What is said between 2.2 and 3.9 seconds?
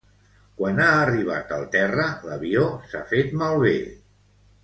l'avió s'ha fet malbé.